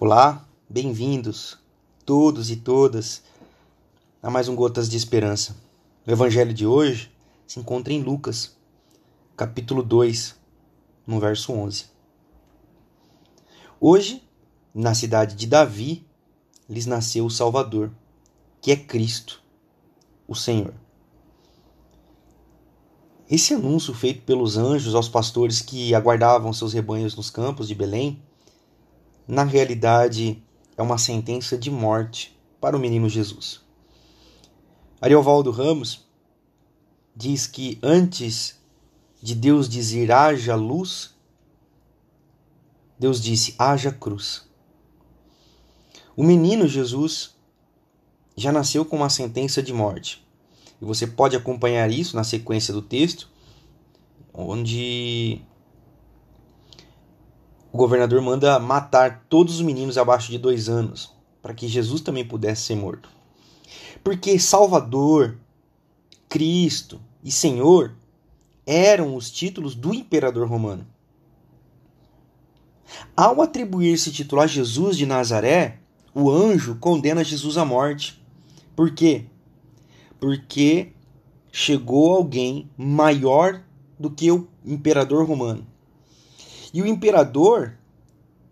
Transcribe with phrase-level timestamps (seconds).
[0.00, 1.56] Olá, bem-vindos
[2.04, 3.22] todos e todas
[4.20, 5.56] a mais um Gotas de Esperança.
[6.04, 7.12] O evangelho de hoje
[7.46, 8.56] se encontra em Lucas,
[9.36, 10.34] capítulo 2,
[11.06, 11.86] no verso 11.
[13.80, 14.20] Hoje,
[14.74, 16.04] na cidade de Davi,
[16.68, 17.92] lhes nasceu o Salvador,
[18.60, 19.40] que é Cristo,
[20.26, 20.74] o Senhor.
[23.30, 28.20] Esse anúncio feito pelos anjos aos pastores que aguardavam seus rebanhos nos campos de Belém
[29.26, 30.42] na realidade
[30.76, 33.60] é uma sentença de morte para o menino Jesus.
[35.00, 36.06] Ariovaldo Ramos
[37.14, 38.58] diz que antes
[39.22, 41.14] de Deus dizer haja luz,
[42.98, 44.48] Deus disse haja cruz.
[46.16, 47.34] O menino Jesus
[48.36, 50.26] já nasceu com uma sentença de morte.
[50.80, 53.28] E você pode acompanhar isso na sequência do texto,
[54.32, 55.40] onde
[57.74, 62.24] o governador manda matar todos os meninos abaixo de dois anos, para que Jesus também
[62.24, 63.08] pudesse ser morto.
[64.04, 65.36] Porque Salvador,
[66.28, 67.96] Cristo e Senhor
[68.64, 70.86] eram os títulos do imperador romano.
[73.16, 75.80] Ao atribuir esse título a Jesus de Nazaré,
[76.14, 78.24] o anjo condena Jesus à morte.
[78.76, 79.26] Por quê?
[80.20, 80.92] Porque
[81.50, 83.60] chegou alguém maior
[83.98, 85.73] do que o imperador romano.
[86.74, 87.78] E o imperador,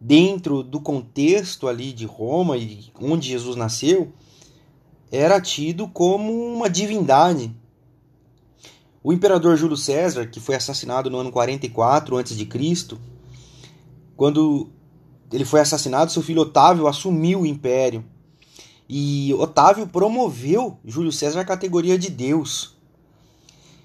[0.00, 4.12] dentro do contexto ali de Roma e onde Jesus nasceu,
[5.10, 7.52] era tido como uma divindade.
[9.02, 12.96] O imperador Júlio César, que foi assassinado no ano 44 a.C.,
[14.16, 14.70] quando
[15.32, 18.04] ele foi assassinado, seu filho Otávio assumiu o império.
[18.88, 22.76] E Otávio promoveu Júlio César à categoria de Deus.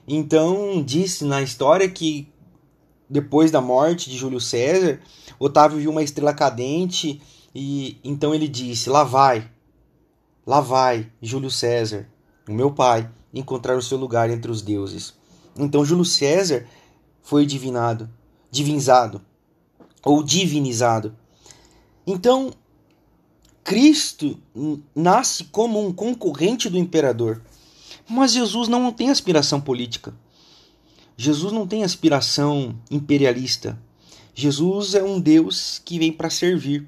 [0.07, 2.31] Então, disse na história que
[3.09, 4.99] depois da morte de Júlio César,
[5.39, 7.21] Otávio viu uma estrela cadente
[7.55, 9.49] e então ele disse: Lá vai,
[10.45, 12.07] lá vai Júlio César,
[12.47, 15.13] o meu pai, encontrar o seu lugar entre os deuses.
[15.57, 16.67] Então Júlio César
[17.21, 18.09] foi divinado,
[18.51, 19.21] divinizado
[20.03, 21.15] ou divinizado.
[22.05, 22.51] Então
[23.63, 24.39] Cristo
[24.95, 27.41] nasce como um concorrente do imperador.
[28.09, 30.13] Mas Jesus não tem aspiração política.
[31.21, 33.77] Jesus não tem aspiração imperialista.
[34.33, 36.87] Jesus é um Deus que vem para servir.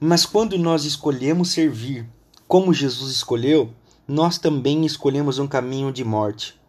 [0.00, 2.04] Mas quando nós escolhemos servir
[2.48, 3.72] como Jesus escolheu,
[4.08, 6.60] nós também escolhemos um caminho de morte.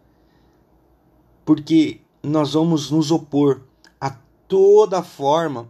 [1.44, 3.62] Porque nós vamos nos opor
[4.00, 4.10] a
[4.46, 5.68] toda forma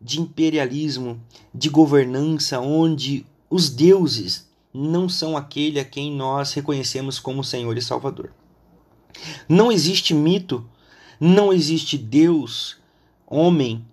[0.00, 1.22] de imperialismo,
[1.54, 7.82] de governança, onde os deuses não são aquele a quem nós reconhecemos como Senhor e
[7.82, 8.32] Salvador.
[9.48, 10.64] Não existe mito,
[11.18, 12.76] não existe Deus,
[13.26, 13.84] homem,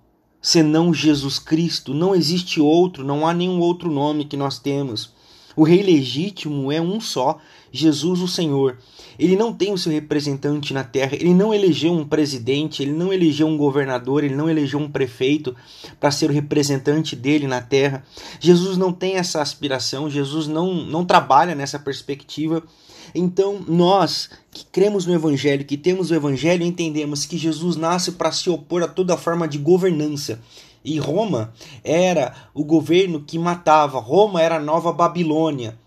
[0.41, 1.93] senão Jesus Cristo.
[1.93, 5.13] Não existe outro, não há nenhum outro nome que nós temos.
[5.57, 7.39] O rei legítimo é um só,
[7.71, 8.77] Jesus o Senhor.
[9.17, 13.11] Ele não tem o seu representante na terra, ele não elegeu um presidente, ele não
[13.11, 15.55] elegeu um governador, ele não elegeu um prefeito
[15.99, 18.03] para ser o representante dele na terra.
[18.39, 22.61] Jesus não tem essa aspiração, Jesus não, não trabalha nessa perspectiva.
[23.15, 28.31] Então, nós que cremos no Evangelho, que temos o Evangelho, entendemos que Jesus nasce para
[28.31, 30.39] se opor a toda forma de governança.
[30.83, 35.77] E Roma era o governo que matava, Roma era a nova Babilônia,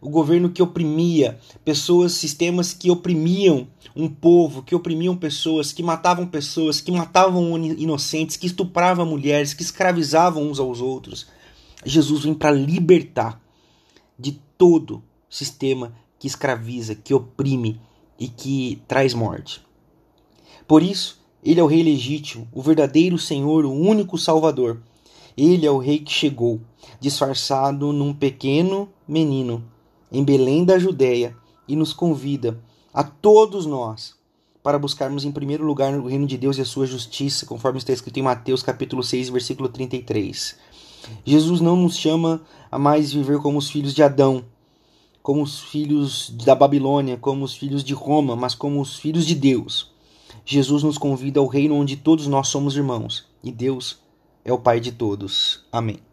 [0.00, 6.26] o governo que oprimia pessoas, sistemas que oprimiam um povo, que oprimiam pessoas, que matavam
[6.26, 11.26] pessoas, que matavam inocentes, que estupravam mulheres, que escravizavam uns aos outros.
[11.84, 13.40] Jesus vem para libertar
[14.18, 17.80] de todo sistema que escraviza, que oprime
[18.18, 19.62] e que traz morte.
[20.66, 24.80] Por isso, ele é o rei legítimo, o verdadeiro Senhor, o único Salvador.
[25.36, 26.60] Ele é o rei que chegou,
[27.00, 29.64] disfarçado num pequeno menino,
[30.12, 31.34] em Belém da Judéia,
[31.66, 32.60] e nos convida
[32.92, 34.14] a todos nós
[34.62, 37.92] para buscarmos em primeiro lugar o reino de Deus e a sua justiça, conforme está
[37.92, 40.58] escrito em Mateus capítulo 6, versículo 33.
[41.24, 44.44] Jesus não nos chama a mais viver como os filhos de Adão,
[45.22, 49.34] como os filhos da Babilônia, como os filhos de Roma, mas como os filhos de
[49.34, 49.90] Deus.
[50.44, 53.98] Jesus nos convida ao reino onde todos nós somos irmãos e Deus
[54.44, 55.64] é o Pai de todos.
[55.70, 56.09] Amém.